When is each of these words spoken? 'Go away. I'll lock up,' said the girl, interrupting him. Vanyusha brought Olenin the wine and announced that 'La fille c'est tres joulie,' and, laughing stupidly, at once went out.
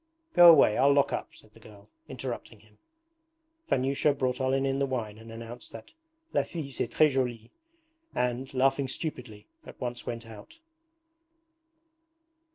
'Go 0.33 0.49
away. 0.49 0.79
I'll 0.79 0.91
lock 0.91 1.13
up,' 1.13 1.35
said 1.35 1.53
the 1.53 1.59
girl, 1.59 1.87
interrupting 2.09 2.61
him. 2.61 2.79
Vanyusha 3.69 4.15
brought 4.15 4.41
Olenin 4.41 4.79
the 4.79 4.87
wine 4.87 5.19
and 5.19 5.31
announced 5.31 5.71
that 5.73 5.91
'La 6.33 6.41
fille 6.41 6.71
c'est 6.71 6.87
tres 6.89 7.13
joulie,' 7.13 7.51
and, 8.15 8.51
laughing 8.51 8.87
stupidly, 8.87 9.45
at 9.63 9.79
once 9.79 10.07
went 10.07 10.25
out. 10.25 10.57